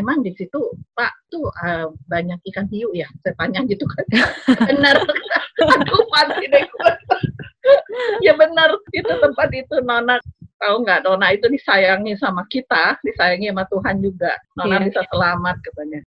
[0.00, 0.60] emang di situ
[0.94, 3.06] Pak tuh uh, banyak ikan hiu ya?
[3.22, 4.04] Saya tanya gitu kan.
[4.70, 4.96] benar.
[5.64, 6.64] Aduh pasti deh
[8.20, 10.20] ya benar itu tempat itu Nona
[10.60, 14.32] tahu nggak Nona itu disayangi sama kita, disayangi sama Tuhan juga.
[14.56, 14.84] Nona yeah.
[14.88, 16.00] bisa selamat katanya.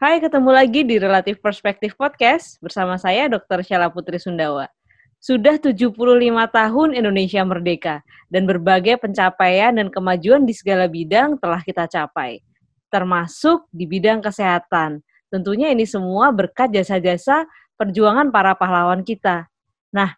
[0.00, 3.60] Hai, ketemu lagi di Relatif Perspektif Podcast bersama saya Dr.
[3.60, 4.64] Syala Putri Sundawa.
[5.20, 5.92] Sudah 75
[6.48, 8.00] tahun Indonesia merdeka
[8.32, 12.40] dan berbagai pencapaian dan kemajuan di segala bidang telah kita capai,
[12.88, 15.04] termasuk di bidang kesehatan.
[15.28, 17.44] Tentunya ini semua berkat jasa-jasa
[17.76, 19.52] perjuangan para pahlawan kita.
[19.92, 20.16] Nah,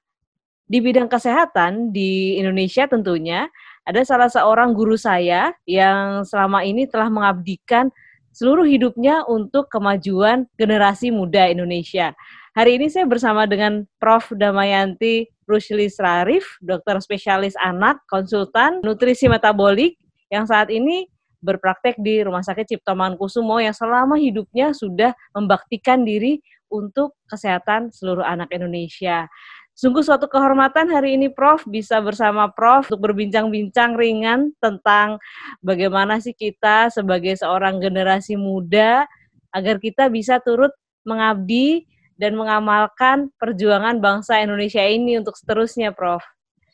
[0.62, 3.50] di bidang kesehatan di Indonesia tentunya
[3.82, 7.90] ada salah seorang guru saya yang selama ini telah mengabdikan
[8.32, 12.16] seluruh hidupnya untuk kemajuan generasi muda Indonesia.
[12.52, 14.28] Hari ini saya bersama dengan Prof.
[14.36, 19.96] Damayanti Rusli Srarif, dokter spesialis anak, konsultan nutrisi metabolik
[20.28, 21.08] yang saat ini
[21.42, 26.40] berpraktek di Rumah Sakit Cipto Mangunkusumo yang selama hidupnya sudah membaktikan diri
[26.72, 29.28] untuk kesehatan seluruh anak Indonesia.
[29.72, 35.16] Sungguh suatu kehormatan hari ini Prof bisa bersama Prof untuk berbincang-bincang ringan tentang
[35.64, 39.08] bagaimana sih kita sebagai seorang generasi muda
[39.48, 40.76] agar kita bisa turut
[41.08, 41.88] mengabdi
[42.20, 46.20] dan mengamalkan perjuangan bangsa Indonesia ini untuk seterusnya Prof.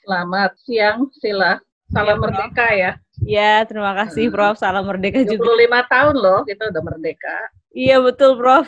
[0.03, 1.63] Selamat siang Sila.
[1.89, 2.93] Salam ya, merdeka ya.
[3.25, 4.35] Ya, terima kasih hmm.
[4.35, 4.55] Prof.
[4.59, 5.55] Salam merdeka 75 juga.
[5.87, 7.37] 75 tahun loh kita udah merdeka.
[7.71, 8.67] Iya betul Prof.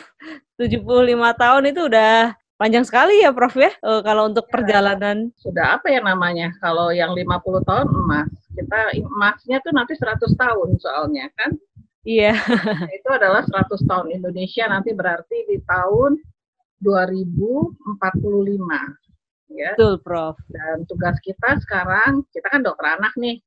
[0.55, 0.87] 75
[1.35, 5.33] tahun itu udah Panjang sekali ya Prof ya uh, kalau untuk ya, perjalanan.
[5.41, 6.53] Sudah apa ya namanya?
[6.61, 7.25] Kalau yang 50
[7.65, 8.29] tahun emas.
[8.53, 11.57] Kita emasnya tuh nanti 100 tahun soalnya kan.
[12.05, 12.37] Iya.
[12.37, 16.21] Nah, itu adalah 100 tahun Indonesia nanti berarti di tahun
[16.85, 19.73] 2045 ya.
[19.73, 20.37] Betul, Prof.
[20.45, 23.41] Dan tugas kita sekarang, kita kan dokter anak nih.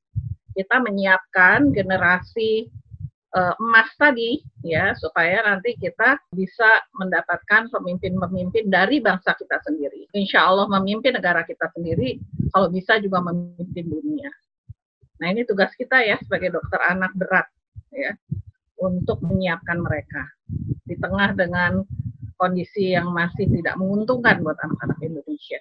[0.59, 2.67] Kita menyiapkan generasi
[3.35, 10.07] emas tadi ya supaya nanti kita bisa mendapatkan pemimpin-pemimpin dari bangsa kita sendiri.
[10.15, 12.23] Insya Allah memimpin negara kita sendiri,
[12.55, 14.31] kalau bisa juga memimpin dunia.
[15.19, 17.47] Nah ini tugas kita ya sebagai dokter anak berat
[17.91, 18.15] ya
[18.79, 20.31] untuk menyiapkan mereka
[20.87, 21.83] di tengah dengan
[22.35, 25.59] kondisi yang masih tidak menguntungkan buat anak-anak Indonesia.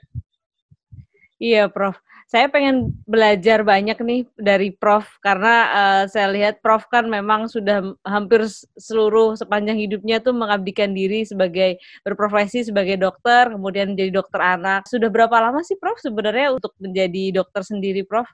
[1.39, 1.99] Iya, Prof.
[2.35, 7.95] Saya pengen belajar banyak nih dari Prof karena uh, saya lihat Prof kan memang sudah
[8.03, 8.43] hampir
[8.75, 14.83] seluruh sepanjang hidupnya tuh mengabdikan diri sebagai berprofesi sebagai dokter, kemudian menjadi dokter anak.
[14.91, 18.27] Sudah berapa lama sih Prof sebenarnya untuk menjadi dokter sendiri, Prof?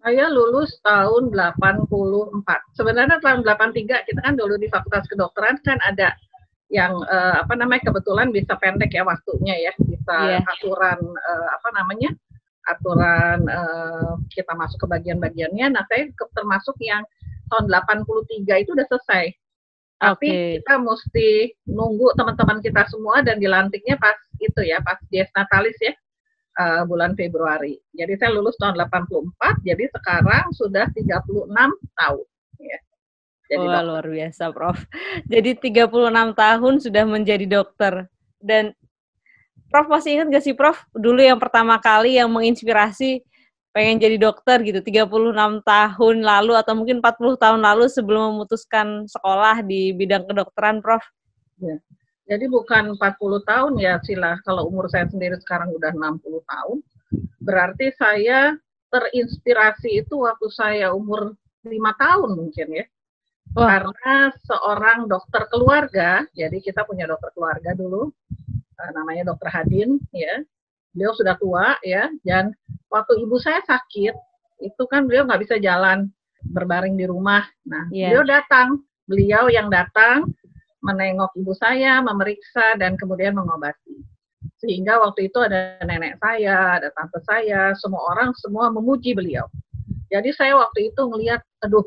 [0.00, 1.92] Saya lulus tahun 84.
[2.80, 6.16] Sebenarnya tahun 83 kita kan dulu di Fakultas Kedokteran kan ada
[6.72, 10.52] yang uh, apa namanya kebetulan bisa pendek ya waktunya ya bisa yeah.
[10.56, 12.10] aturan uh, apa namanya
[12.66, 17.02] aturan uh, kita masuk ke bagian-bagiannya nah saya termasuk yang
[17.50, 19.24] tahun 83 itu udah selesai
[19.96, 20.50] tapi okay.
[20.60, 21.28] kita mesti
[21.72, 25.94] nunggu teman-teman kita semua dan dilantiknya pas itu ya pas Dies Natalis ya
[26.60, 31.48] uh, bulan Februari jadi saya lulus tahun 84 jadi sekarang sudah 36
[31.96, 32.26] tahun
[32.60, 32.78] ya
[33.46, 33.86] jadi Wah, dokter.
[33.86, 34.78] luar biasa, Prof.
[35.30, 38.10] Jadi 36 tahun sudah menjadi dokter.
[38.42, 38.74] Dan
[39.66, 43.22] Prof masih ingat gak sih, Prof, dulu yang pertama kali yang menginspirasi
[43.74, 49.60] pengen jadi dokter gitu, 36 tahun lalu atau mungkin 40 tahun lalu sebelum memutuskan sekolah
[49.66, 51.04] di bidang kedokteran, Prof?
[51.60, 51.76] Ya.
[52.26, 54.40] Jadi bukan 40 tahun ya, Sila.
[54.42, 56.78] Kalau umur saya sendiri sekarang udah 60 tahun,
[57.38, 58.56] berarti saya
[58.90, 62.86] terinspirasi itu waktu saya umur lima tahun mungkin ya
[63.56, 63.64] Oh.
[63.64, 68.12] Karena seorang dokter keluarga, jadi kita punya dokter keluarga dulu,
[68.94, 70.42] namanya dokter Hadin, ya.
[70.92, 72.08] Beliau sudah tua, ya.
[72.24, 72.52] Dan
[72.88, 74.14] waktu ibu saya sakit,
[74.64, 76.08] itu kan beliau nggak bisa jalan
[76.52, 77.44] berbaring di rumah.
[77.68, 78.12] Nah, yeah.
[78.12, 78.68] beliau datang,
[79.08, 80.30] beliau yang datang
[80.84, 84.00] menengok ibu saya, memeriksa dan kemudian mengobati.
[84.62, 89.44] Sehingga waktu itu ada nenek saya, ada tante saya, semua orang semua memuji beliau.
[90.08, 91.82] Jadi saya waktu itu ngelihat, aduh,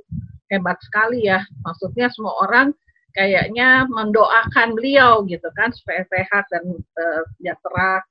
[0.51, 1.39] hebat sekali ya.
[1.63, 2.75] Maksudnya semua orang
[3.13, 8.03] kayaknya mendoakan beliau gitu kan supaya sehat dan uh, sejahtera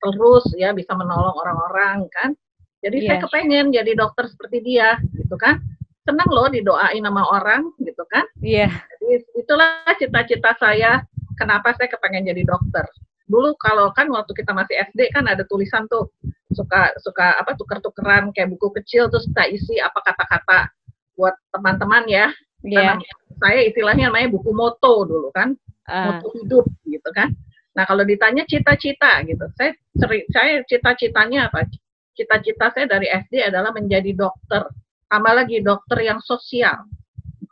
[0.00, 2.30] terus ya bisa menolong orang-orang kan.
[2.82, 3.06] Jadi yeah.
[3.06, 3.24] saya iya.
[3.24, 5.62] kepengen jadi dokter seperti dia gitu kan.
[6.02, 8.26] Senang loh didoain sama orang gitu kan.
[8.42, 8.66] Iya.
[8.66, 8.72] Yeah.
[8.98, 9.08] Jadi
[9.38, 11.06] itulah cita-cita saya
[11.38, 12.84] kenapa saya kepengen jadi dokter.
[13.30, 16.10] Dulu kalau kan waktu kita masih SD kan ada tulisan tuh
[16.52, 20.68] suka suka apa tuker-tukeran kayak buku kecil terus kita isi apa kata-kata
[21.16, 22.26] buat teman-teman ya.
[22.62, 22.96] Yeah.
[22.98, 25.58] Karena saya istilahnya namanya buku moto dulu kan.
[25.88, 26.18] uh.
[26.18, 27.34] untuk hidup gitu kan.
[27.72, 31.64] Nah kalau ditanya cita-cita gitu, saya seri, saya cita-citanya apa?
[32.12, 34.68] Cita-cita saya dari SD adalah menjadi dokter,
[35.08, 36.84] tambah lagi dokter yang sosial.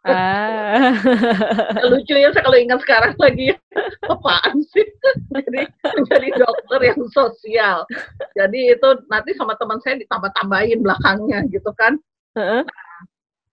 [0.01, 0.97] Ah.
[1.93, 3.53] Lucu ya saya kalau ingat sekarang lagi
[4.13, 4.87] apaan sih?
[5.33, 7.85] Jadi menjadi dokter yang sosial.
[8.33, 12.01] Jadi itu nanti sama teman saya ditambah-tambahin belakangnya gitu kan.
[12.37, 12.63] Uh -uh.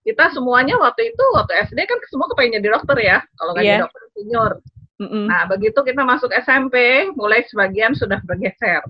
[0.08, 3.20] Kita semuanya waktu itu waktu SD kan semua kepengen jadi dokter ya.
[3.36, 3.76] Kalau nggak yeah.
[3.76, 4.52] jadi dokter senior.
[4.98, 5.24] Mm-hmm.
[5.28, 8.80] Nah, begitu kita masuk SMP, mulai sebagian sudah bergeser.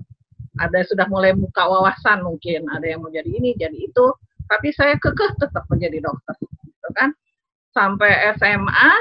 [0.57, 4.07] Ada sudah mulai buka wawasan mungkin, ada yang mau jadi ini, jadi itu.
[4.49, 7.13] Tapi saya kekeh tetap menjadi dokter, gitu kan?
[7.69, 8.91] Sampai SMA,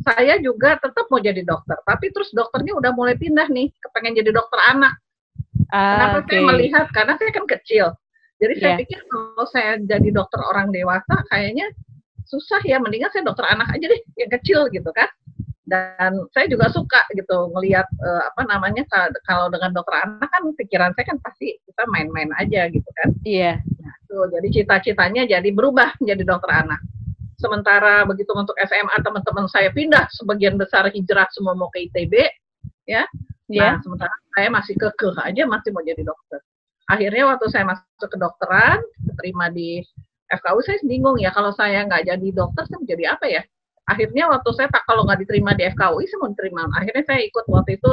[0.00, 1.76] saya juga tetap mau jadi dokter.
[1.84, 4.96] Tapi terus dokternya udah mulai pindah nih, kepengen jadi dokter anak.
[5.68, 6.30] Ah, Kenapa okay.
[6.32, 6.86] saya melihat?
[6.96, 7.92] Karena saya kan kecil.
[8.38, 8.62] Jadi yeah.
[8.62, 8.80] saya iya.
[8.86, 11.66] pikir kalau saya jadi dokter orang dewasa, kayaknya
[12.26, 12.78] susah ya.
[12.78, 15.10] Mendingan saya dokter anak aja deh, yang kecil gitu kan
[15.68, 18.88] dan saya juga suka gitu ngelihat uh, apa namanya
[19.28, 23.60] kalau dengan dokter anak kan pikiran saya kan pasti kita main-main aja gitu kan iya
[23.84, 26.80] nah, tuh jadi cita-citanya jadi berubah menjadi dokter anak
[27.36, 32.16] sementara begitu untuk SMA teman-teman saya pindah sebagian besar hijrah semua mau ke ITB
[32.88, 33.04] ya
[33.52, 33.76] yeah.
[33.76, 36.40] nah sementara saya masih kekeh aja masih mau jadi dokter
[36.88, 38.80] akhirnya waktu saya masuk ke dokteran
[39.20, 39.84] terima di
[40.28, 43.42] FKU saya bingung ya kalau saya nggak jadi dokter saya mau jadi apa ya?
[43.88, 46.62] Akhirnya waktu saya tak kalau nggak diterima di FKUI saya mau diterima.
[46.76, 47.90] Akhirnya saya ikut waktu itu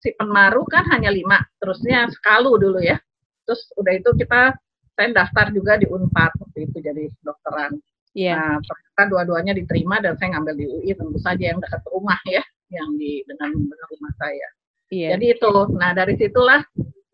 [0.00, 2.96] si penmaru kan hanya lima terusnya sekalu dulu ya.
[3.44, 4.56] Terus udah itu kita
[4.96, 7.76] saya daftar juga di Unpad waktu itu jadi dokteran.
[8.16, 8.40] Yeah.
[8.40, 12.40] nah ternyata dua-duanya diterima dan saya ngambil di UI tentu saja yang dekat rumah ya
[12.72, 14.48] yang di dengan, dengan rumah saya.
[14.88, 15.20] Yeah.
[15.20, 16.64] jadi itu nah dari situlah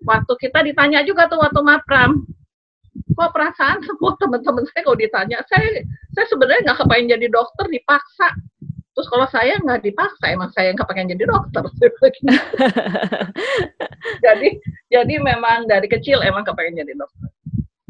[0.06, 2.26] waktu kita ditanya juga tuh waktu mapram
[2.93, 8.28] kok perasaan semua teman-teman saya kalau ditanya saya saya sebenarnya nggak kepengen jadi dokter dipaksa.
[8.93, 11.64] Terus kalau saya nggak dipaksa emang saya nggak pengen jadi dokter.
[14.26, 14.58] Jadi
[14.90, 17.31] jadi memang dari kecil emang kepengen jadi dokter.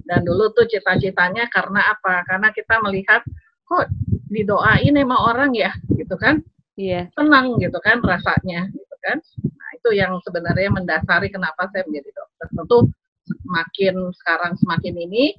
[0.06, 2.20] Dan dulu tuh cita-citanya karena apa?
[2.28, 3.24] Karena kita melihat
[3.64, 3.88] kok
[4.28, 5.72] didoain emang orang ya?
[5.88, 6.44] Gitu kan?
[6.76, 7.04] Iya.
[7.08, 7.12] Yeah.
[7.12, 9.20] tenang gitu kan rasanya gitu kan
[9.82, 12.46] itu yang sebenarnya mendasari kenapa saya menjadi dokter.
[12.54, 12.78] Tentu
[13.26, 15.34] semakin sekarang semakin ini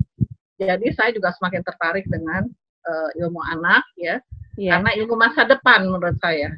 [0.60, 2.46] jadi saya juga semakin tertarik dengan
[2.84, 4.20] uh, ilmu anak ya.
[4.54, 4.78] Yeah.
[4.78, 6.54] karena ilmu masa depan menurut saya.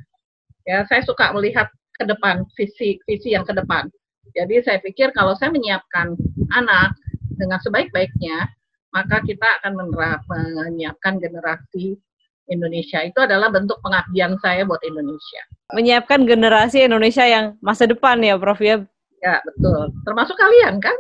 [0.68, 3.88] Ya saya suka melihat ke depan visi visi yang ke depan.
[4.36, 6.18] Jadi saya pikir kalau saya menyiapkan
[6.52, 6.92] anak
[7.40, 8.52] dengan sebaik-baiknya
[8.92, 9.92] maka kita akan
[10.28, 12.00] menyiapkan generasi
[12.46, 15.42] Indonesia itu adalah bentuk pengabdian saya buat Indonesia.
[15.74, 18.86] Menyiapkan generasi Indonesia yang masa depan ya, Prof ya.
[19.26, 19.90] Ya, betul.
[20.06, 20.94] Termasuk kalian kan?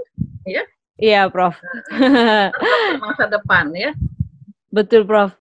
[0.49, 0.63] Ya.
[0.97, 1.53] Iya, Prof.
[3.03, 3.93] masa depan ya.
[4.73, 5.37] Betul, Prof.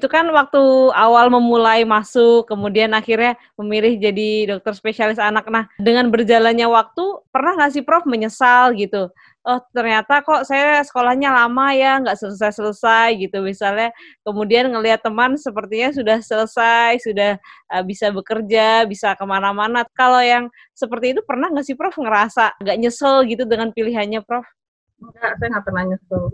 [0.00, 0.58] itu kan waktu
[0.96, 5.44] awal memulai masuk, kemudian akhirnya memilih jadi dokter spesialis anak.
[5.52, 9.12] Nah, dengan berjalannya waktu, pernah nggak sih Prof menyesal gitu?
[9.40, 13.88] oh ternyata kok saya sekolahnya lama ya nggak selesai-selesai gitu misalnya
[14.20, 17.40] kemudian ngelihat teman sepertinya sudah selesai sudah
[17.72, 22.60] uh, bisa bekerja bisa ke mana-mana kalau yang seperti itu pernah nggak sih Prof ngerasa
[22.60, 24.44] nggak nyesel gitu dengan pilihannya Prof?
[25.00, 26.24] Enggak, saya nggak pernah nyesel.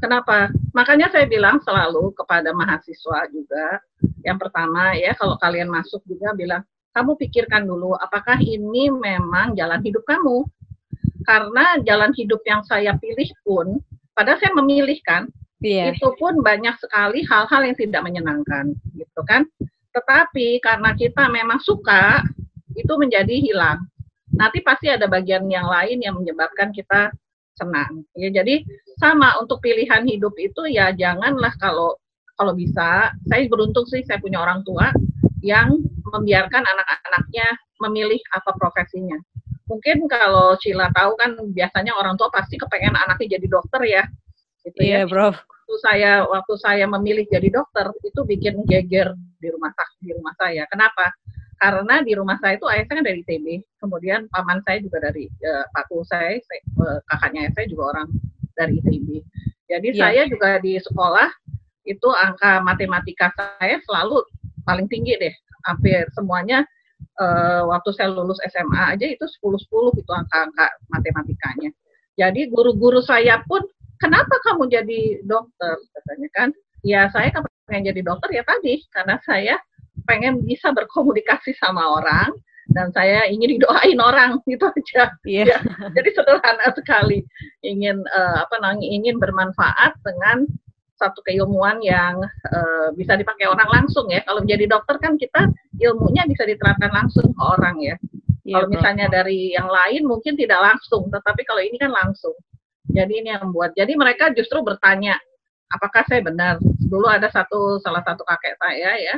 [0.00, 0.48] Kenapa?
[0.72, 3.84] Makanya saya bilang selalu kepada mahasiswa juga,
[4.24, 6.64] yang pertama ya kalau kalian masuk juga bilang,
[6.96, 10.42] kamu pikirkan dulu apakah ini memang jalan hidup kamu
[11.22, 13.78] karena jalan hidup yang saya pilih pun,
[14.16, 15.28] padahal saya memilih kan,
[15.60, 15.92] yeah.
[15.92, 19.44] itu pun banyak sekali hal-hal yang tidak menyenangkan, gitu kan.
[19.92, 22.24] Tetapi karena kita memang suka,
[22.72, 23.84] itu menjadi hilang.
[24.32, 27.12] Nanti pasti ada bagian yang lain yang menyebabkan kita
[27.60, 28.08] senang.
[28.16, 28.64] Ya, jadi
[28.96, 32.00] sama untuk pilihan hidup itu ya janganlah kalau
[32.40, 34.88] kalau bisa, saya beruntung sih saya punya orang tua
[35.44, 35.76] yang
[36.08, 37.46] membiarkan anak-anaknya
[37.84, 39.20] memilih apa profesinya
[39.70, 44.02] mungkin kalau Cila tahu kan biasanya orang tua pasti kepengen anaknya jadi dokter ya.
[44.66, 45.08] Gitu iya, ya.
[45.08, 45.30] Bro.
[45.30, 49.70] Waktu saya waktu saya memilih jadi dokter itu bikin geger di rumah
[50.02, 50.66] di rumah saya.
[50.66, 51.14] Kenapa?
[51.60, 53.46] Karena di rumah saya itu ayah saya kan dari ITB,
[53.84, 58.08] kemudian paman saya juga dari uh, paku saya, saya uh, kakaknya saya juga orang
[58.56, 59.20] dari ITB.
[59.68, 60.00] Jadi yeah.
[60.00, 61.28] saya juga di sekolah
[61.84, 64.24] itu angka matematika saya selalu
[64.64, 65.34] paling tinggi deh,
[65.68, 66.64] hampir semuanya
[67.20, 71.70] uh, waktu saya lulus SMA aja itu 10-10 itu angka-angka matematikanya.
[72.16, 73.60] Jadi guru-guru saya pun,
[74.00, 75.76] kenapa kamu jadi dokter?
[75.92, 76.48] Katanya kan,
[76.84, 79.56] ya saya kan pengen jadi dokter ya tadi, karena saya
[80.04, 82.32] pengen bisa berkomunikasi sama orang,
[82.70, 85.10] dan saya ingin didoain orang gitu aja.
[85.26, 85.46] Yeah.
[85.46, 85.58] Ya,
[85.94, 87.26] jadi sederhana sekali.
[87.66, 90.46] Ingin uh, apa namanya ingin bermanfaat dengan
[90.94, 92.20] satu keilmuan yang
[92.52, 94.22] uh, bisa dipakai orang langsung ya.
[94.22, 97.96] Kalau menjadi dokter kan kita ilmunya bisa diterapkan langsung ke orang ya.
[98.46, 102.34] Yeah, kalau misalnya dari yang lain mungkin tidak langsung, tetapi kalau ini kan langsung.
[102.90, 103.70] Jadi ini yang membuat.
[103.78, 105.14] Jadi mereka justru bertanya,
[105.70, 106.58] apakah saya benar?
[106.90, 109.16] Dulu ada satu salah satu kakek saya ya,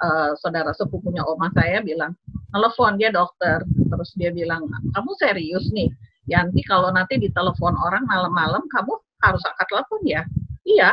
[0.00, 2.16] uh, saudara sepupunya oma saya bilang,
[2.50, 4.66] telepon dia dokter, terus dia bilang,
[4.96, 5.88] kamu serius nih?
[6.28, 8.92] Yanti kalau nanti ditelepon orang malam-malam, kamu
[9.24, 10.22] harus angkat telepon ya?
[10.64, 10.90] Iya,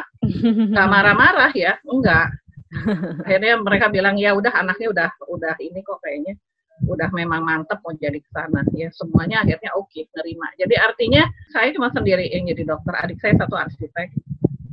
[0.73, 2.31] nggak marah-marah ya, enggak.
[3.23, 6.35] Akhirnya mereka bilang ya udah anaknya udah udah ini kok kayaknya
[6.83, 8.61] udah memang mantep mau jadi ke sana.
[8.75, 10.51] Ya semuanya akhirnya oke okay, nerima.
[10.59, 14.13] Jadi artinya saya cuma sendiri yang jadi dokter adik saya satu arsitek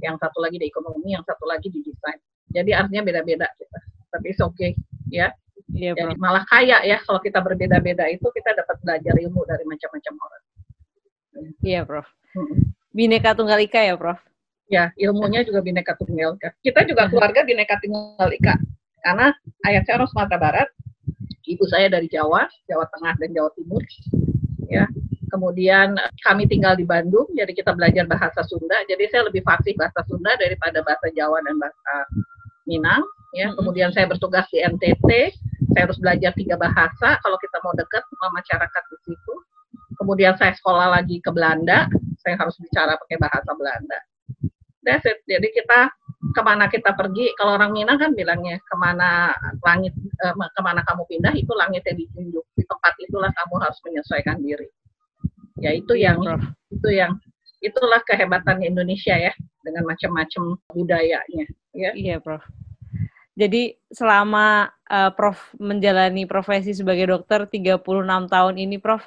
[0.05, 2.21] yang satu lagi di ekonomi yang satu lagi di desain.
[2.53, 3.49] Jadi artinya beda-beda
[4.15, 4.71] tapi oke okay
[5.11, 5.35] ya
[5.75, 10.15] iya, jadi malah kaya ya kalau kita berbeda-beda itu kita dapat belajar ilmu dari macam-macam
[10.23, 10.43] orang
[11.67, 12.07] iya prof
[12.95, 14.23] bineka tunggal ika ya prof
[14.73, 16.57] Ya, ilmunya juga bineka tunggal ika.
[16.65, 18.57] Kita juga keluarga bineka tunggal ika.
[19.05, 19.37] Karena
[19.69, 20.69] ayah saya orang Sumatera Barat,
[21.45, 23.85] ibu saya dari Jawa, Jawa Tengah dan Jawa Timur.
[24.73, 24.89] Ya,
[25.29, 25.93] kemudian
[26.25, 28.81] kami tinggal di Bandung, jadi kita belajar bahasa Sunda.
[28.89, 31.95] Jadi saya lebih fasih bahasa Sunda daripada bahasa Jawa dan bahasa
[32.65, 33.05] Minang.
[33.35, 35.11] Ya, kemudian saya bertugas di NTT,
[35.75, 39.35] saya harus belajar tiga bahasa kalau kita mau dekat sama masyarakat di situ.
[39.99, 41.91] Kemudian saya sekolah lagi ke Belanda,
[42.23, 43.99] saya harus bicara pakai bahasa Belanda
[44.85, 45.25] that's it.
[45.25, 45.89] Jadi kita
[46.37, 49.33] ke mana kita pergi, kalau orang Minang kan bilangnya ke mana
[49.65, 52.45] langit, eh, ke mana kamu pindah itu langit yang ditunjuk.
[52.55, 54.69] Di tempat itulah kamu harus menyesuaikan diri.
[55.59, 56.21] Ya itu iya, yang
[56.69, 57.13] itu yang
[57.65, 59.33] itulah kehebatan Indonesia ya
[59.65, 61.47] dengan macam-macam budayanya.
[61.73, 61.91] Ya.
[61.97, 62.45] Iya, Prof.
[63.35, 67.83] Jadi selama uh, Prof menjalani profesi sebagai dokter 36
[68.31, 69.03] tahun ini, Prof,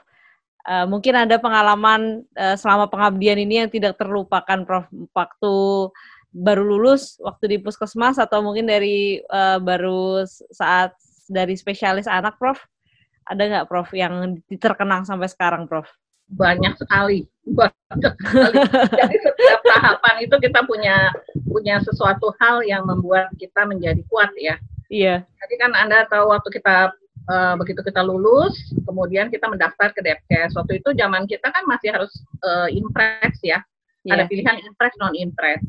[0.68, 4.84] Uh, mungkin ada pengalaman uh, selama pengabdian ini yang tidak terlupakan, Prof.
[5.16, 5.54] Waktu
[6.36, 10.92] baru lulus, waktu di puskesmas, atau mungkin dari uh, baru saat
[11.32, 12.60] dari spesialis anak, Prof.
[13.32, 15.88] Ada nggak, Prof, yang terkenang sampai sekarang, Prof?
[16.36, 18.60] Banyak sekali, banyak sekali.
[18.92, 21.16] Jadi setiap tahapan itu kita punya
[21.48, 24.60] punya sesuatu hal yang membuat kita menjadi kuat ya.
[24.88, 25.24] Iya.
[25.24, 26.96] Jadi kan Anda tahu waktu kita
[27.28, 28.56] uh, begitu kita lulus,
[28.88, 30.56] kemudian kita mendaftar ke Depkes.
[30.56, 32.12] Waktu itu zaman kita kan masih harus
[32.44, 33.60] uh, impres ya.
[34.08, 34.20] Yeah.
[34.20, 35.60] Ada pilihan impres non impres.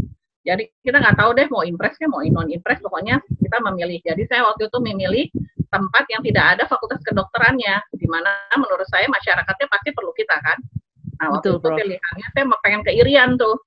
[0.47, 4.01] Jadi kita nggak tahu deh mau impres mau non impres, pokoknya kita memilih.
[4.07, 5.27] Jadi saya waktu itu memilih
[5.69, 10.59] tempat yang tidak ada fakultas kedokterannya, di mana menurut saya masyarakatnya pasti perlu kita kan.
[11.19, 11.77] Nah waktu Betul, itu bro.
[11.77, 13.59] pilihannya saya mau pengen ke Irian tuh.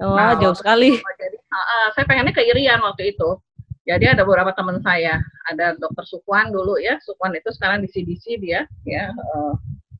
[0.00, 0.96] Oh, nah, jauh sekali.
[0.96, 3.36] Jadi, uh, uh, saya pengennya ke Irian waktu itu.
[3.84, 8.40] Jadi ada beberapa teman saya, ada dokter Sukwan dulu ya, Sukwan itu sekarang di CDC
[8.40, 9.12] dia, ya.
[9.12, 9.56] Uh,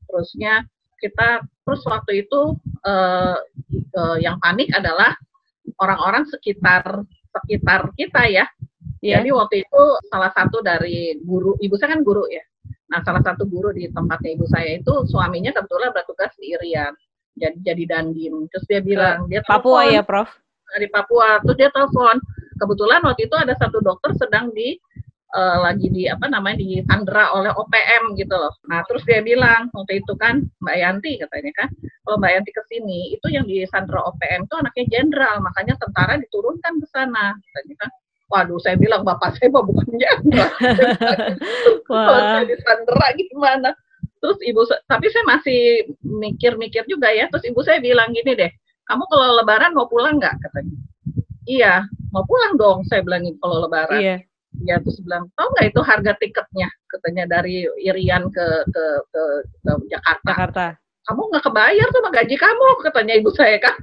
[0.08, 0.64] terusnya
[1.00, 3.36] kita terus waktu itu uh,
[3.96, 5.16] uh, yang panik adalah
[5.80, 6.84] orang-orang sekitar
[7.32, 8.44] sekitar kita ya.
[9.00, 9.20] Yeah.
[9.24, 12.44] Jadi waktu itu salah satu dari guru, ibu saya kan guru ya.
[12.92, 16.92] Nah salah satu guru di tempatnya ibu saya itu suaminya kebetulan bertugas di Irian,
[17.40, 18.44] jadi jadi dandim.
[18.52, 20.28] Terus dia bilang dia Papua telepon, ya, Prof?
[20.76, 21.40] Di Papua.
[21.40, 22.16] Terus dia telepon,
[22.60, 24.76] kebetulan waktu itu ada satu dokter sedang di
[25.34, 28.54] uh, lagi di apa namanya di Sandra oleh OPM gitu loh.
[28.66, 31.68] Nah terus dia bilang waktu itu kan Mbak Yanti katanya kan,
[32.06, 36.18] kalau Mbak Yanti ke sini itu yang di Sandra OPM itu anaknya jenderal, makanya tentara
[36.18, 37.34] diturunkan ke sana.
[37.38, 37.90] Katanya kan,
[38.30, 40.52] waduh saya bilang bapak saya mah bukan jenderal.
[41.88, 43.70] kalau saya di Sandra gimana?
[44.20, 45.60] Terus ibu, tapi saya masih
[46.04, 47.26] mikir-mikir juga ya.
[47.32, 48.52] Terus ibu saya bilang gini deh,
[48.84, 50.36] kamu kalau Lebaran mau pulang nggak?
[50.44, 50.76] katanya?
[51.48, 51.74] Iya,
[52.12, 54.00] mau pulang dong saya bilang kalau lebaran.
[54.00, 54.16] Iya.
[54.66, 56.68] ya terus bilang tahu nggak itu harga tiketnya?
[56.90, 59.22] katanya dari Irian ke ke ke,
[59.62, 60.30] ke Jakarta.
[60.34, 60.66] Jakarta.
[61.06, 63.78] Kamu nggak kebayar sama gaji kamu katanya ibu saya kan.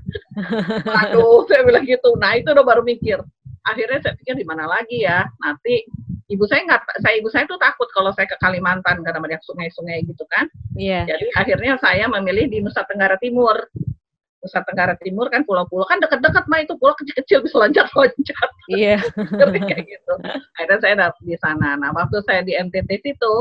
[1.07, 2.13] Aduh saya bilang gitu.
[2.19, 3.19] Nah itu udah baru mikir.
[3.63, 5.27] Akhirnya saya pikir di mana lagi ya?
[5.39, 5.87] Nanti
[6.27, 10.03] ibu saya nggak saya ibu saya tuh takut kalau saya ke Kalimantan karena banyak sungai-sungai
[10.03, 11.07] gitu kan yeah.
[11.07, 13.55] jadi akhirnya saya memilih di Nusa Tenggara Timur
[14.43, 18.49] Nusa Tenggara Timur kan pulau-pulau kan deket-deket mah itu pulau kecil-kecil bisa loncat-loncat.
[18.69, 19.01] Iya.
[19.67, 20.13] kayak gitu.
[20.55, 21.75] Akhirnya saya di sana.
[21.75, 23.33] Nah waktu saya di NTT itu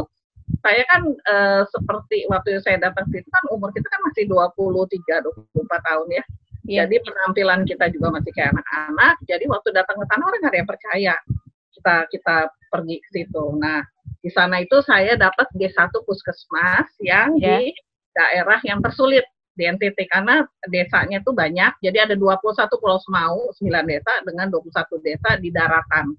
[0.65, 1.37] saya kan e,
[1.69, 4.99] seperti waktu saya datang situ kan umur kita kan masih 23
[5.53, 6.17] 24 tahun ya.
[6.17, 6.25] Yeah.
[6.83, 9.15] Jadi penampilan kita juga masih kayak anak-anak.
[9.29, 11.15] Jadi waktu datang ke sana orang nggak ada yang percaya
[11.87, 13.45] kita kita pergi ke situ.
[13.63, 13.87] Nah
[14.19, 17.63] di sana itu saya dapat G1 puskesmas yang yeah.
[17.63, 17.71] di
[18.11, 19.23] daerah yang tersulit
[19.55, 21.79] di NTT karena desanya tuh banyak.
[21.79, 22.43] Jadi ada 21
[22.83, 26.11] pulau semau, 9 desa dengan 21 desa di daratan.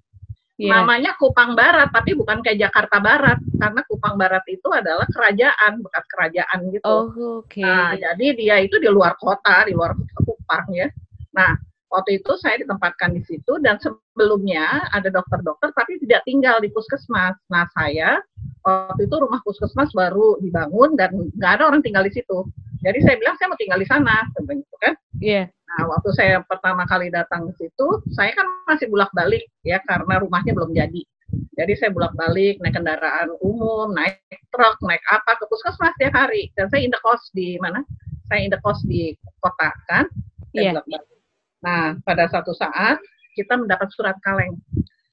[0.58, 0.82] Yeah.
[0.82, 6.06] Namanya Kupang Barat, tapi bukan kayak Jakarta Barat, karena Kupang Barat itu adalah kerajaan, bekas
[6.10, 6.82] kerajaan gitu.
[6.82, 7.14] Oh,
[7.46, 7.46] oke.
[7.46, 7.62] Okay.
[7.62, 10.90] Nah, jadi dia itu di luar kota, di luar Kupang ya.
[11.38, 11.54] Nah,
[11.88, 17.36] waktu itu saya ditempatkan di situ dan sebelumnya ada dokter-dokter tapi tidak tinggal di puskesmas.
[17.48, 18.20] Nah, saya
[18.64, 22.44] waktu itu rumah puskesmas baru dibangun dan nggak ada orang tinggal di situ.
[22.84, 24.94] Jadi saya bilang saya mau tinggal di sana, sebenarnya kan.
[25.18, 25.34] Iya.
[25.34, 25.46] Yeah.
[25.68, 30.56] Nah, waktu saya pertama kali datang ke situ, saya kan masih bolak-balik ya karena rumahnya
[30.56, 31.04] belum jadi.
[31.60, 34.24] Jadi saya bolak-balik naik kendaraan umum, naik
[34.56, 36.48] truk, naik apa ke puskesmas tiap hari.
[36.56, 37.84] Dan saya indekos di mana?
[38.32, 39.12] Saya indekos di
[39.44, 40.08] kota kan.
[40.56, 41.04] Saya yeah.
[41.66, 43.02] Nah, pada satu saat
[43.34, 44.58] kita mendapat surat kaleng.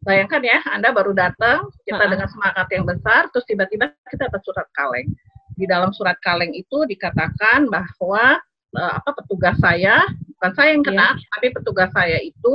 [0.05, 2.13] Bayangkan ya, Anda baru datang, kita uh -huh.
[2.13, 5.09] dengan semangat yang besar, terus tiba-tiba kita dapat surat kaleng.
[5.57, 8.37] Di dalam surat kaleng itu dikatakan bahwa
[8.77, 10.03] uh, apa petugas saya
[10.35, 11.31] bukan saya yang kena yeah.
[11.39, 12.55] tapi petugas saya itu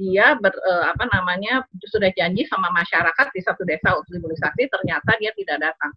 [0.00, 5.10] dia ber, uh, apa namanya sudah janji sama masyarakat di satu desa untuk imunisasi ternyata
[5.20, 5.92] dia tidak datang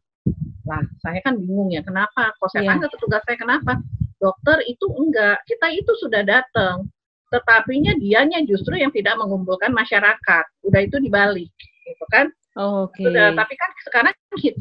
[0.68, 2.75] lah saya kan bingung ya kenapa kok saya yeah.
[2.75, 3.72] tanya petugas saya kenapa
[4.20, 6.88] dokter itu enggak kita itu sudah datang
[7.34, 10.46] tetapinya dianya justru yang tidak mengumpulkan masyarakat.
[10.62, 11.50] Udah itu dibalik
[11.84, 12.30] gitu kan?
[12.54, 13.34] Oh, oke okay.
[13.34, 14.13] tapi kan sekarang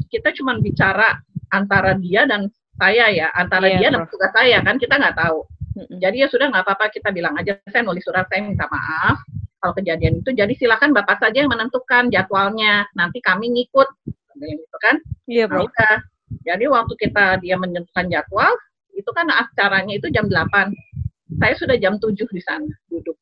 [0.09, 1.21] kita cuma bicara
[1.53, 2.49] antara dia dan
[2.81, 3.29] saya ya.
[3.37, 5.45] Antara yeah, dia dan petugas saya kan kita nggak tahu.
[6.01, 9.21] Jadi ya sudah nggak apa-apa kita bilang aja saya nulis surat saya minta maaf
[9.61, 10.33] kalau kejadian itu.
[10.33, 12.89] Jadi silakan bapak saja yang menentukan jadwalnya.
[12.97, 13.89] Nanti kami ngikut
[14.41, 14.97] gitu kan?
[15.29, 16.01] Iya yeah, nah,
[16.41, 18.49] jadi waktu kita dia menentukan jadwal
[18.97, 20.73] itu kan acaranya itu jam 8
[21.39, 23.17] saya sudah jam 7 di sana duduk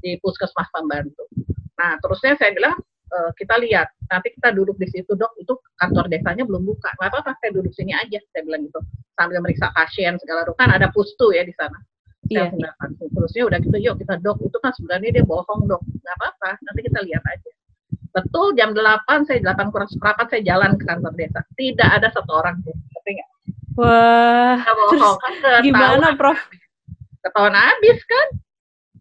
[0.00, 1.24] di puskesmas pembantu.
[1.76, 2.76] Nah terusnya saya bilang
[3.12, 5.32] uh, kita lihat nanti kita duduk di situ dok.
[5.40, 6.90] Itu kantor desanya belum buka.
[7.00, 8.80] Nggak apa-apa saya duduk sini aja saya bilang gitu.
[9.14, 10.64] Sambil meriksa pasien segala rupa.
[10.66, 11.78] Kan ada pustu ya di sana.
[12.24, 12.48] Iya.
[13.12, 14.40] terusnya udah gitu yuk kita dok.
[14.40, 15.82] Itu kan sebenarnya dia bohong dok.
[15.84, 17.50] Nggak apa-apa nanti kita lihat aja.
[18.14, 21.40] Betul jam 8 saya 8 kurang seperempat saya jalan ke kantor desa.
[21.58, 23.30] Tidak ada satu orang tuh ngerti nggak.
[23.74, 25.34] Wah bohong kan
[25.66, 26.38] gimana prof
[27.24, 28.28] ketahuan habis kan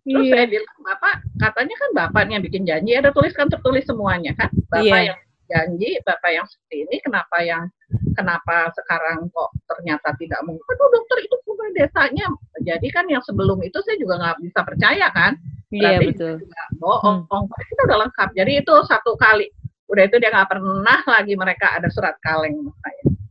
[0.04, 0.34] Terus iya.
[0.36, 4.52] saya bilang, Bapak, katanya kan Bapaknya bikin janji, ada tuliskan tertulis semuanya kan.
[4.68, 5.16] Bapak iya.
[5.16, 7.64] yang janji, Bapak yang seperti ini, kenapa yang
[8.12, 10.60] kenapa sekarang kok ternyata tidak mungkin?
[10.60, 12.28] Aduh dokter itu punya desanya.
[12.60, 15.40] Jadi kan yang sebelum itu saya juga nggak bisa percaya kan.
[15.72, 16.44] Iya betul.
[16.44, 17.48] Juga bohong, hmm.
[17.64, 18.30] kita udah lengkap.
[18.36, 19.48] Jadi itu satu kali.
[19.88, 22.60] Udah itu dia nggak pernah lagi mereka ada surat kaleng.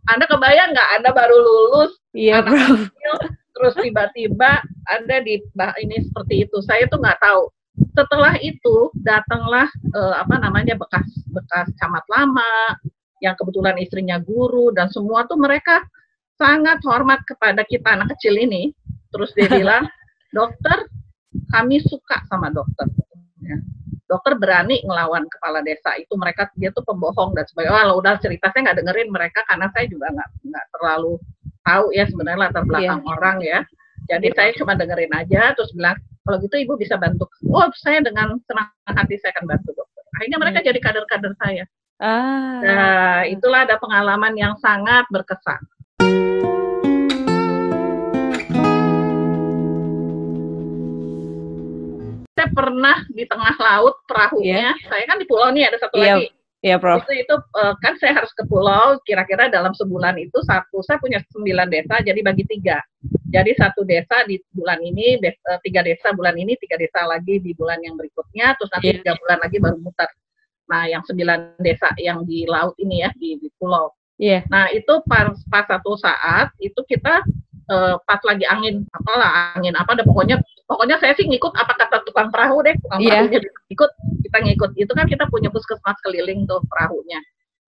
[0.08, 0.88] Anda kebayang nggak?
[0.98, 2.56] Anda baru lulus, iya, bro
[3.62, 4.58] terus tiba-tiba
[4.90, 5.38] ada di
[5.78, 6.58] ini seperti itu.
[6.66, 7.46] Saya tuh nggak tahu.
[7.94, 12.74] Setelah itu datanglah uh, apa namanya bekas bekas camat lama
[13.22, 15.78] yang kebetulan istrinya guru dan semua tuh mereka
[16.34, 18.74] sangat hormat kepada kita anak kecil ini.
[19.14, 19.86] Terus dia bilang
[20.34, 20.90] dokter
[21.54, 22.90] kami suka sama dokter.
[23.46, 23.58] Ya.
[24.10, 25.94] dokter berani ngelawan kepala desa.
[26.02, 27.78] Itu mereka dia tuh pembohong dan sebagainya.
[27.78, 31.14] Walau udah cerita saya nggak dengerin mereka karena saya juga nggak nggak terlalu
[31.62, 33.12] tahu ya sebenarnya latar belakang yeah.
[33.14, 33.58] orang ya.
[34.10, 34.36] Jadi yeah.
[34.36, 37.26] saya cuma dengerin aja terus bilang kalau gitu ibu bisa bantu.
[37.50, 40.02] Oh saya dengan senang hati saya akan bantu dokter.
[40.18, 40.68] Akhirnya mereka yeah.
[40.70, 41.64] jadi kader-kader saya.
[42.02, 42.58] Ah.
[42.62, 45.62] Nah itulah ada pengalaman yang sangat berkesan.
[52.32, 54.74] Saya pernah di tengah laut perahunya.
[54.74, 54.76] Yeah.
[54.90, 56.18] Saya kan di pulau nih ada satu yeah.
[56.18, 57.02] lagi Iya, Prof.
[57.02, 61.18] Itu itu uh, kan saya harus ke pulau kira-kira dalam sebulan itu satu saya punya
[61.34, 62.78] sembilan desa jadi bagi tiga.
[63.34, 67.56] Jadi satu desa di bulan ini, eh, tiga desa bulan ini, tiga desa lagi di
[67.56, 68.96] bulan yang berikutnya, terus nanti yeah.
[69.02, 70.10] tiga bulan lagi baru muter.
[70.68, 73.90] Nah, yang sembilan desa yang di laut ini ya di, di pulau.
[74.22, 74.44] Iya.
[74.46, 74.52] Yeah.
[74.52, 77.24] Nah, itu pas pas satu saat itu kita
[77.72, 82.06] uh, pas lagi angin apalah angin apa ada pokoknya pokoknya saya sih ngikut apa kata
[82.06, 83.24] tukang perahu deh tukang yeah.
[83.24, 83.40] perahunya
[83.72, 83.90] ikut
[84.22, 87.20] kita ngikut itu kan kita punya puskesmas keliling tuh perahunya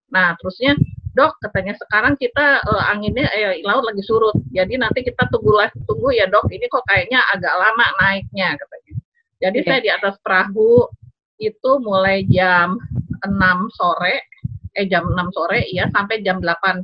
[0.09, 0.79] nah terusnya
[1.15, 5.69] dok katanya sekarang kita uh, anginnya eh, laut lagi surut jadi nanti kita tunggu lah
[5.87, 8.93] tunggu ya dok ini kok kayaknya agak lama naiknya katanya
[9.39, 9.67] jadi yeah.
[9.67, 10.87] saya di atas perahu
[11.39, 12.79] itu mulai jam
[13.23, 13.31] 6
[13.75, 14.23] sore
[14.75, 16.83] eh jam 6 sore ya sampai jam 8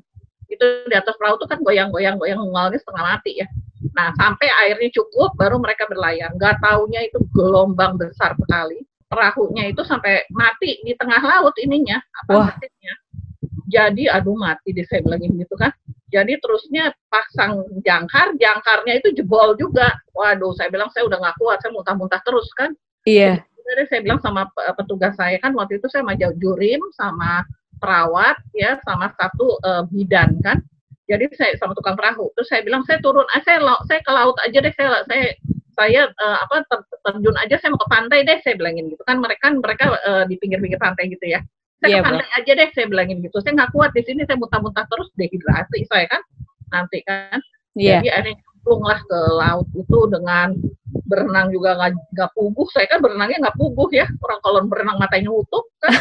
[0.52, 3.48] itu di atas perahu tuh kan goyang-goyang goyang ngoalnya setengah mati ya.
[3.96, 6.36] Nah sampai airnya cukup baru mereka berlayar.
[6.36, 8.84] Gak taunya itu gelombang besar sekali.
[9.12, 12.48] Perahunya itu sampai mati di tengah laut ininya apa Wah.
[12.56, 12.94] mesinnya.
[13.68, 15.76] Jadi aduh mati di saya bilang gitu kan.
[16.12, 19.96] Jadi terusnya pasang jangkar, jangkarnya itu jebol juga.
[20.16, 22.72] Waduh, saya bilang saya udah nggak kuat, saya muntah-muntah terus kan.
[23.08, 23.44] Iya.
[23.44, 27.48] Jadi saya bilang sama petugas saya kan waktu itu saya sama jurim sama
[27.82, 30.62] perawat ya sama satu uh, bidan kan
[31.10, 33.58] jadi saya sama tukang perahu terus saya bilang saya turun ah, saya
[33.90, 35.34] saya ke laut aja deh saya saya
[35.82, 39.02] saya uh, apa ter terjun aja saya mau ke pantai deh saya bilangin gitu.
[39.02, 41.42] Kan mereka mereka uh, di pinggir-pinggir pantai gitu ya.
[41.82, 42.38] Saya yeah, ke pantai bro.
[42.38, 43.38] aja deh saya bilangin gitu.
[43.42, 46.22] Saya nggak kuat di sini saya muntah-muntah terus dehidrasi saya kan
[46.70, 47.42] nanti kan.
[47.74, 48.04] Yeah.
[48.04, 50.54] jadi ada nyemplung lah ke laut itu dengan
[51.08, 52.68] berenang juga nggak nggak puguh.
[52.70, 54.06] Saya kan berenangnya nggak puguh ya.
[54.22, 55.94] Orang kalau berenang matanya utuh kan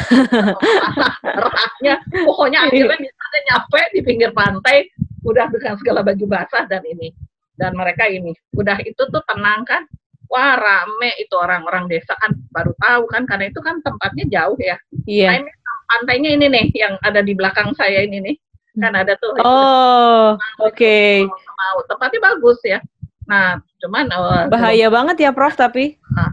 [1.48, 1.94] rahnya
[2.28, 4.92] pokoknya akhirnya misalnya nyampe di pinggir pantai
[5.24, 7.16] udah dengan segala baju basah dan ini
[7.60, 9.84] dan mereka ini udah itu tuh tenang kan?
[10.32, 14.80] Wah rame itu orang-orang desa kan baru tahu kan karena itu kan tempatnya jauh ya.
[15.04, 15.44] Iya.
[15.44, 15.44] Yeah.
[15.44, 18.36] nah, pantainya ini nih yang ada di belakang saya ini nih.
[18.80, 19.36] Kan ada tuh.
[19.44, 20.72] Oh oke.
[20.72, 21.28] okay.
[21.28, 22.80] mau tempatnya bagus ya.
[23.28, 26.00] Nah, cuman uh, bahaya banget ya Prof tapi.
[26.16, 26.32] Nah,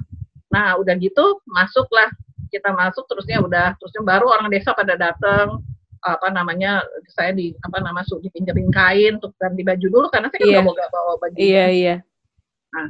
[0.50, 2.10] nah, udah gitu masuklah.
[2.48, 5.60] Kita masuk terusnya udah terusnya baru orang desa pada datang
[6.16, 10.48] apa namanya saya di apa nama su dipinjemin kain untuk ganti baju dulu karena saya
[10.48, 10.64] yeah.
[10.64, 11.36] nggak bawa baju.
[11.36, 11.88] Iya yeah, iya.
[11.88, 12.00] Yeah.
[12.72, 12.88] Nah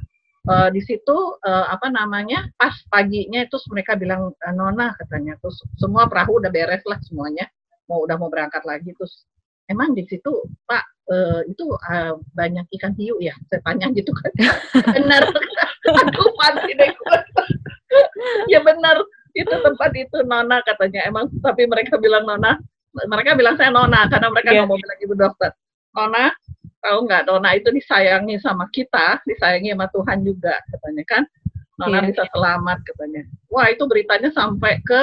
[0.47, 6.07] uh, di situ uh, apa namanya pas paginya itu mereka bilang nona katanya terus semua
[6.07, 7.45] perahu udah beres lah semuanya
[7.91, 9.27] mau udah mau berangkat lagi terus
[9.67, 10.31] emang di situ
[10.65, 14.31] Pak uh, itu uh, banyak ikan hiu ya saya tanya gitu kan
[14.95, 15.23] benar
[16.03, 16.91] aduh mati deh
[18.51, 19.03] ya benar
[19.37, 22.57] itu tempat itu Nona katanya emang tapi mereka bilang Nona
[23.05, 24.65] mereka bilang saya Nona karena mereka yeah.
[24.65, 25.51] ngomong bilang ibu dokter.
[25.93, 26.33] Nona
[26.81, 27.23] tahu nggak?
[27.29, 31.23] Nona itu disayangi sama kita disayangi sama Tuhan juga katanya kan?
[31.77, 32.05] Nona yeah.
[32.09, 33.21] bisa selamat katanya.
[33.53, 35.01] Wah itu beritanya sampai ke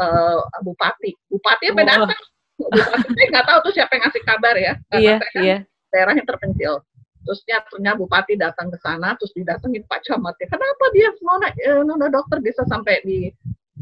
[0.00, 1.12] uh, Bupati.
[1.28, 1.86] Bupati apa oh.
[1.86, 2.22] datang?
[2.56, 4.72] Bupati nggak tahu tuh siapa yang ngasih kabar ya.
[4.88, 5.58] Karena iya, kan iya.
[5.92, 6.80] daerahnya terpencil.
[7.28, 10.32] Terusnya ternyata bupati datang ke sana terus didatengin Pak Camat.
[10.40, 13.28] Ya kenapa dia nona eh, nona dokter bisa sampai di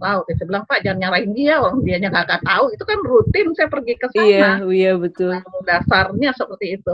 [0.00, 2.64] laut ya saya bilang Pak jangan nyalahin dia orang dia nggak akan tahu.
[2.74, 4.26] Itu kan rutin saya pergi ke sana.
[4.26, 5.32] Iya iya betul.
[5.36, 6.92] Nah, dasarnya seperti itu.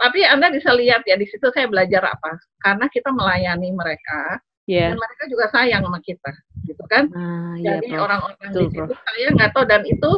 [0.00, 2.40] Tapi anda bisa lihat ya di situ saya belajar apa?
[2.64, 4.94] Karena kita melayani mereka yeah.
[4.94, 6.32] dan mereka juga sayang sama kita
[6.64, 7.10] gitu kan?
[7.12, 10.10] Ah, iya, jadi orang-orang di situ saya nggak tahu dan itu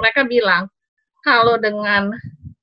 [0.00, 0.66] mereka bilang
[1.22, 2.10] kalau dengan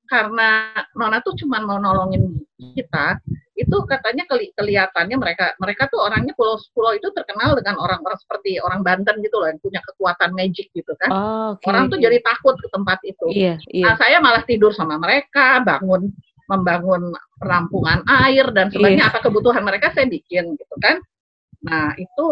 [0.06, 2.38] karena Nona tuh cuma mau nolongin
[2.76, 3.18] kita,
[3.56, 8.60] itu katanya keli kelihatannya mereka mereka tuh orangnya pulau pulau itu terkenal dengan orang-orang seperti
[8.60, 11.08] orang Banten gitu loh yang punya kekuatan magic gitu kan.
[11.08, 11.72] Oh, okay.
[11.72, 13.26] Orang tuh jadi takut ke tempat itu.
[13.32, 13.84] Iya, iya.
[13.88, 16.12] Nah saya malah tidur sama mereka, bangun
[16.46, 17.10] membangun
[17.42, 19.12] perampungan air dan sebagainya iya.
[19.12, 21.02] apa kebutuhan mereka saya bikin gitu kan.
[21.66, 22.26] Nah, itu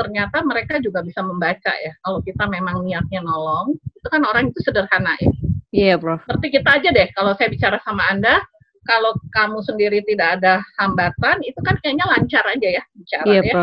[0.00, 1.92] ternyata mereka juga bisa membaca ya.
[2.00, 5.32] Kalau kita memang niatnya nolong, itu kan orang itu sederhana ya.
[5.68, 6.16] Iya, yeah, Bro.
[6.24, 8.40] Seperti kita aja deh, kalau saya bicara sama Anda,
[8.88, 13.54] kalau kamu sendiri tidak ada hambatan, itu kan kayaknya lancar aja ya bicara yeah, ya.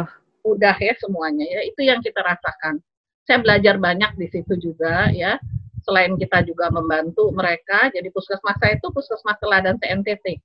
[0.46, 1.66] Udah ya semuanya ya.
[1.66, 2.78] Itu yang kita rasakan.
[3.26, 5.42] Saya belajar banyak di situ juga ya.
[5.82, 10.38] Selain kita juga membantu mereka, jadi puskesmas saya itu puskesmas teladan TNTT.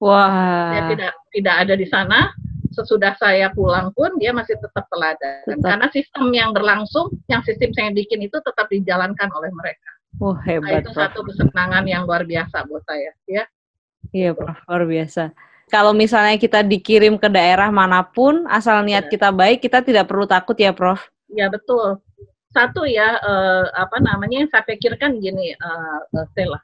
[0.00, 0.28] Wah.
[0.28, 0.68] Wow.
[0.72, 2.20] Saya tidak tidak ada di sana,
[2.76, 5.64] sesudah saya pulang pun dia masih tetap teladan tetap.
[5.64, 9.90] karena sistem yang berlangsung yang sistem saya bikin itu tetap dijalankan oleh mereka.
[10.20, 10.68] Oh hebat.
[10.68, 11.00] Nah, itu Prof.
[11.00, 13.44] satu kesenangan yang luar biasa buat saya ya.
[14.16, 15.36] Iya Prof, luar biasa.
[15.68, 19.12] Kalau misalnya kita dikirim ke daerah mana pun, asal niat ya.
[19.12, 21.04] kita baik, kita tidak perlu takut ya Prof.
[21.28, 22.00] Iya betul.
[22.54, 26.56] Satu ya, uh, apa namanya, saya pikirkan gini, uh, Stella.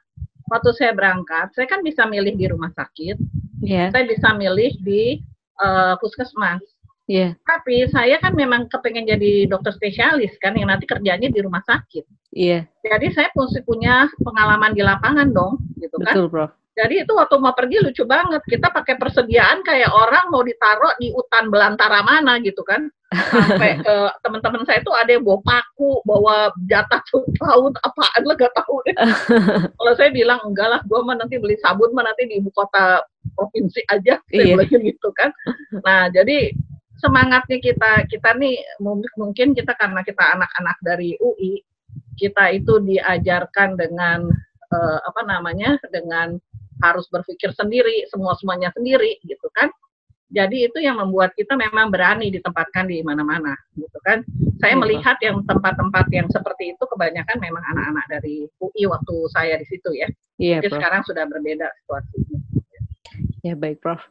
[0.49, 3.19] Waktu saya berangkat, saya kan bisa milih di rumah sakit,
[3.61, 3.93] yeah.
[3.93, 5.21] saya bisa milih di
[5.61, 6.63] uh, puskesmas.
[7.05, 7.35] Iya.
[7.35, 7.45] Yeah.
[7.45, 12.07] Tapi saya kan memang kepengen jadi dokter spesialis kan yang nanti kerjanya di rumah sakit.
[12.33, 12.65] Iya.
[12.65, 12.89] Yeah.
[12.97, 16.15] Jadi saya mesti punya pengalaman di lapangan dong, gitu kan.
[16.15, 16.47] Betul, Bro.
[16.73, 18.41] Jadi itu waktu mau pergi lucu banget.
[18.49, 22.89] Kita pakai persediaan kayak orang mau ditaruh di hutan belantara mana gitu kan.
[23.13, 26.97] Sampai ke teman-teman saya itu ada yang bawa paku, bawa jatah
[27.45, 28.95] laut apaan lah gak tahu deh.
[29.77, 33.05] Kalau saya bilang enggak lah, gue mah nanti beli sabun mah nanti di ibu kota
[33.37, 34.17] provinsi aja.
[34.33, 34.65] Saya iya.
[34.65, 35.29] gitu kan.
[35.85, 36.49] Nah jadi
[36.97, 38.57] semangatnya kita kita nih
[39.19, 41.61] mungkin kita karena kita anak-anak dari UI
[42.17, 44.29] kita itu diajarkan dengan
[44.73, 46.37] uh, apa namanya dengan
[46.83, 49.71] harus berpikir sendiri, semua semuanya sendiri gitu kan.
[50.33, 54.25] Jadi itu yang membuat kita memang berani ditempatkan di mana-mana gitu kan.
[54.57, 59.61] Saya iya, melihat yang tempat-tempat yang seperti itu kebanyakan memang anak-anak dari UI waktu saya
[59.61, 60.09] di situ ya.
[60.41, 62.39] Iya, Jadi sekarang sudah berbeda situasinya.
[63.45, 64.01] Ya baik, Prof.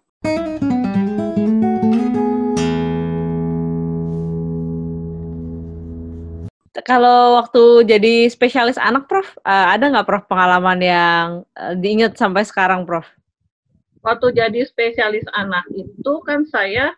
[6.81, 12.49] kalau waktu jadi spesialis anak, Prof, uh, ada nggak Prof pengalaman yang uh, diingat sampai
[12.49, 13.05] sekarang, Prof?
[14.01, 16.97] Waktu jadi spesialis anak itu kan saya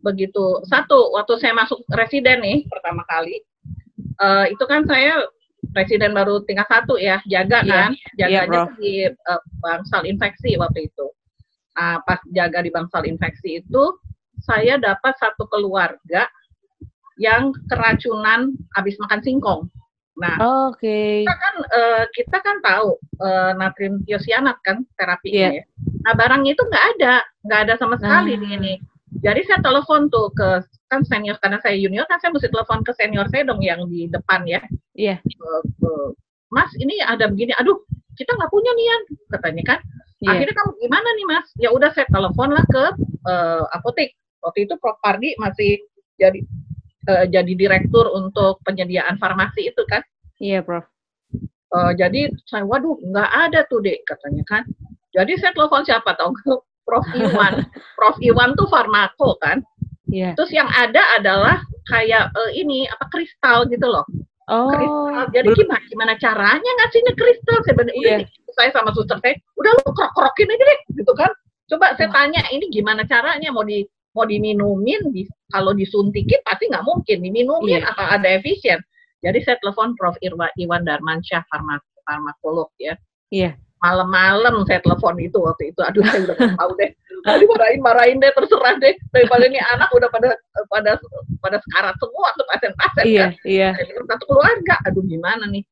[0.00, 3.42] begitu satu waktu saya masuk residen nih pertama kali
[4.22, 5.26] uh, itu kan saya
[5.74, 7.66] residen baru tingkat satu ya jaga yeah.
[7.66, 11.06] kan iya, jaganya yeah, di uh, bangsal infeksi waktu itu.
[11.76, 13.84] Nah, pas jaga di bangsal infeksi itu
[14.40, 16.24] saya dapat satu keluarga
[17.16, 19.68] yang keracunan habis makan singkong.
[20.16, 21.24] Nah, Oh, Oke.
[21.28, 25.60] kita kan eh, kita kan tahu eh, natrium tiosianat kan terapinya Iya.
[25.60, 25.64] ya.
[26.08, 28.40] Nah barangnya itu nggak ada, nggak ada sama sekali Ah.
[28.40, 28.74] di ini.
[29.20, 32.92] Jadi saya telepon tuh ke kan senior karena saya junior kan saya mesti telepon ke
[32.96, 34.60] senior saya dong yang di depan ya.
[34.96, 35.20] Iya.
[35.20, 36.08] Eh, eh,
[36.48, 37.76] Mas ini ada begini, aduh
[38.16, 39.02] kita nggak punya nih Yan,
[39.36, 39.78] katanya kan.
[40.24, 40.28] Iya.
[40.32, 41.46] Akhirnya kamu gimana nih Mas?
[41.60, 42.84] Ya udah saya telepon lah ke
[43.28, 44.16] eh, apotek.
[44.40, 45.76] Waktu itu Prof Pardi masih
[46.16, 46.40] jadi
[47.08, 50.02] eh, jadi direktur untuk penyediaan farmasi itu kan.
[50.42, 50.84] Iya, Prof.
[51.76, 54.62] Eh, jadi saya waduh nggak ada tuh dek katanya kan.
[55.14, 56.60] Jadi saya telepon siapa tahu nggak?
[56.86, 57.66] Prof Iwan.
[57.98, 59.58] Prof Iwan tuh farmako kan.
[60.06, 60.38] Iya.
[60.38, 61.58] Terus yang ada adalah
[61.90, 64.06] kayak eh, ini apa kristal gitu loh.
[64.46, 64.70] Oh.
[64.70, 65.26] Kristal.
[65.34, 67.58] Jadi gimana gimana caranya ngasihnya kristal?
[67.66, 68.16] Saya bener, Iya.
[68.54, 71.28] saya sama suster saya, udah lu krok-krokin aja deh gitu kan.
[71.66, 72.22] Coba saya Wah.
[72.22, 73.82] tanya ini gimana caranya mau di
[74.16, 77.92] mau diminumin di, kalau disuntikin pasti nggak mungkin diminumin Iya.
[77.92, 78.80] apa ada efisien.
[79.20, 82.96] Jadi saya telepon Prof Irwa Iwan Darmansyah farmak farmakolog ya.
[83.28, 83.54] Iya.
[83.84, 85.80] Malam-malam saya telepon itu waktu itu.
[85.84, 86.90] Aduh saya udah tahu deh.
[87.26, 88.96] Tadi marahin marahin deh terserah deh.
[89.12, 90.32] Daripada ini anak udah pada
[90.72, 90.96] pada
[91.44, 93.68] pada sekarat semua tuh pasien-pasien kan Iya, iya.
[93.76, 95.64] saya bilang satu keluarga, aduh gimana nih.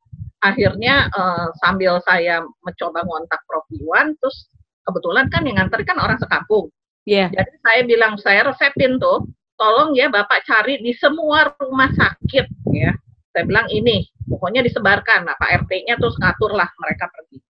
[0.44, 4.52] Akhirnya eh, sambil saya mencoba ngontak Prof Iwan, terus
[4.84, 6.68] kebetulan kan yang nganter kan orang sekampung.
[7.04, 7.28] Iya.
[7.32, 9.28] Jadi saya bilang, saya resepin tuh,
[9.60, 12.92] tolong ya Bapak cari di semua rumah sakit ya.
[13.34, 17.42] Saya bilang ini, pokoknya disebarkan, nah Pak RT-nya terus ngaturlah mereka pergi.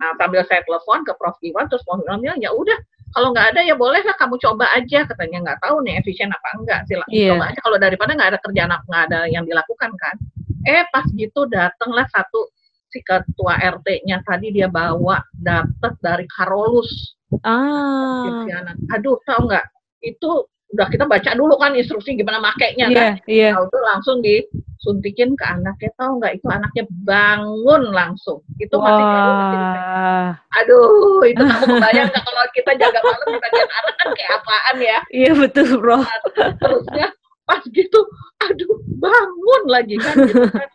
[0.00, 2.78] Nah sambil saya telepon ke Prof Iwan, terus Prof Iwan bilang, ya udah,
[3.12, 6.80] kalau nggak ada ya bolehlah kamu coba aja, katanya nggak tahu nih efisien apa enggak,
[6.88, 7.28] silakan Iya.
[7.36, 7.60] coba aja.
[7.60, 10.16] Kalau daripada nggak ada kerjaan, nggak ada yang dilakukan kan.
[10.64, 12.48] Eh pas gitu datanglah satu
[12.88, 18.28] si ketua RT-nya tadi dia bawa dapet dari Karolus Ah.
[18.28, 18.72] Tirsiana.
[18.92, 19.66] Aduh, tahu nggak?
[20.04, 23.20] Itu udah kita baca dulu kan instruksi gimana makainya kan.
[23.28, 23.68] Iya, iya.
[23.68, 25.92] Tuh langsung disuntikin ke anaknya.
[26.00, 26.32] Tahu nggak?
[26.40, 28.40] Itu anaknya bangun langsung.
[28.56, 29.58] Itu baru masih
[29.92, 30.30] Wah.
[30.64, 34.76] Aduh, itu kamu kebayang nggak kalau kita jaga malam di bagian anak kan kayak apaan
[34.80, 34.98] ya?
[35.12, 36.06] Iya betul, Prof.
[36.36, 37.08] Terusnya
[37.42, 38.00] pas gitu,
[38.38, 40.70] aduh bangun lagi kan gitu kan.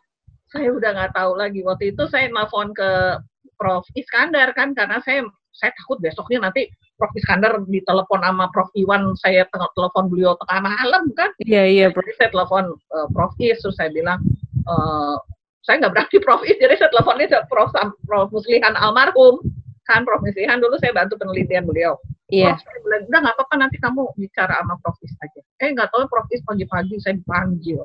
[0.52, 1.60] Saya udah nggak tahu lagi.
[1.66, 3.18] Waktu itu saya nelfon ke
[3.58, 5.26] Prof Iskandar kan karena saya
[5.58, 10.66] saya takut besoknya nanti Prof Iskandar ditelepon sama Prof Iwan, saya tengah telepon beliau tengah
[10.66, 11.30] malam kan.
[11.42, 12.06] Iya, iya, Prof.
[12.06, 14.22] Jadi saya telepon eh, Prof Is, terus saya bilang,
[14.66, 15.16] eh,
[15.66, 17.70] saya nggak berani Prof Is, jadi saya teleponnya ke Prof,
[18.06, 19.42] Prof Muslihan almarhum.
[19.86, 21.98] Kan Prof Muslihan dulu saya bantu penelitian beliau.
[22.34, 22.58] Iya.
[22.58, 25.42] Prof, saya bilang, udah nggak apa-apa nanti kamu bicara sama Prof Is aja.
[25.62, 27.82] Eh nggak tahu Prof Is pagi-pagi saya dipanggil.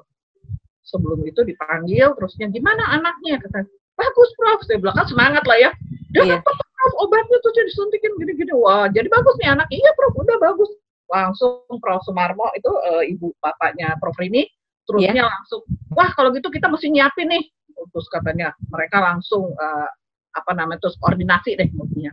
[0.88, 3.40] Sebelum itu dipanggil, terusnya gimana anaknya?
[3.44, 3.64] Kata,
[3.96, 4.60] bagus Prof.
[4.64, 5.70] Saya bilang kan semangat lah ya.
[6.12, 6.36] Udah Iya.
[6.44, 8.50] apa-apa Prof, obatnya tuh saya disuntikin gini-gini.
[8.58, 9.70] Wah, jadi bagus nih anak.
[9.70, 10.70] Iya Prof, udah bagus.
[11.06, 14.50] Langsung Prof Sumarmo itu eh, ibu bapaknya Prof Rini,
[14.82, 15.62] terusnya langsung,
[15.94, 17.44] wah kalau gitu kita mesti nyiapin nih.
[17.70, 19.88] Terus katanya mereka langsung eh,
[20.34, 22.10] apa namanya terus koordinasi deh mestinya.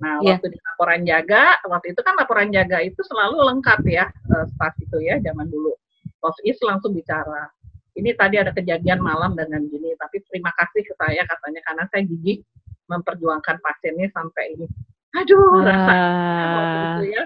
[0.00, 0.38] Nah, Iya.
[0.38, 4.72] waktu di laporan jaga, waktu itu kan laporan jaga itu selalu lengkap ya, eh, staff
[4.78, 5.74] itu ya, zaman dulu.
[6.22, 7.50] Prof Is langsung bicara,
[7.98, 12.02] ini tadi ada kejadian malam dengan gini, tapi terima kasih ke saya katanya karena saya
[12.06, 12.44] gigih
[12.90, 14.66] memperjuangkan pasiennya sampai ini.
[15.14, 16.98] Aduh, Ah.
[16.98, 17.24] itu ya.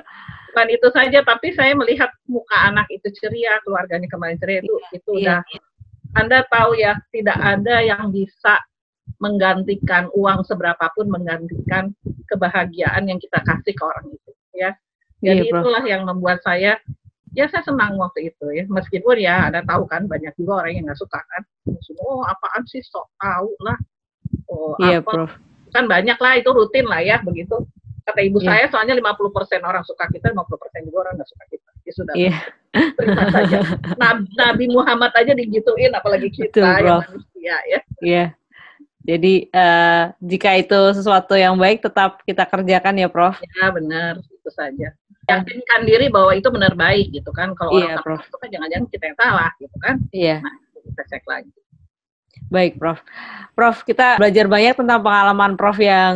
[0.52, 5.10] Bukan itu saja, tapi saya melihat muka anak itu ceria, keluarganya kemarin ceria itu, itu
[5.18, 5.40] Iya.
[5.42, 5.60] udah.
[6.14, 8.62] Anda tahu ya, tidak ada yang bisa
[9.18, 11.90] menggantikan uang seberapapun menggantikan
[12.30, 14.70] kebahagiaan yang kita kasih ke orang itu, ya.
[15.24, 16.78] Jadi Iya, itulah yang membuat saya,
[17.34, 18.64] ya saya senang waktu itu ya.
[18.70, 21.42] Meskipun ya, Anda tahu kan banyak juga orang yang nggak suka kan.
[21.98, 23.78] Oh, apaan sih sok tahu lah.
[24.48, 25.32] Oh, Iya, apa Prof.
[25.74, 27.66] kan banyak lah itu rutin lah ya begitu
[28.04, 28.46] kata ibu Iya.
[28.46, 32.34] saya soalnya 50% orang suka kita 50% juga orang nggak suka kita ya sudah Iya.
[32.94, 33.56] terima saja
[33.96, 38.24] Nabi, Nabi Muhammad aja digituin apalagi kita Betul, yang manusia ya Iya.
[39.04, 43.36] Jadi eh, jika itu sesuatu yang baik tetap kita kerjakan ya, Prof.
[43.36, 48.04] ya benar itu saja yakinkan diri bahwa itu benar baik gitu kan kalau Iya, orang
[48.04, 48.20] Prof.
[48.24, 50.36] itu kan jangan-jangan kita yang salah gitu kan Iya.
[50.40, 51.52] nah kita cek lagi
[52.54, 53.02] Baik, Prof.
[53.58, 56.14] Prof, kita belajar banyak tentang pengalaman Prof yang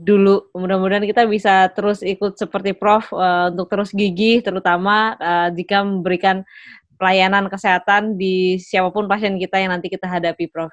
[0.00, 0.48] dulu.
[0.56, 6.40] Mudah-mudahan kita bisa terus ikut seperti Prof eh, untuk terus gigih, terutama eh, jika memberikan
[6.96, 10.72] pelayanan kesehatan di siapa pun pasien kita yang nanti kita hadapi, Prof.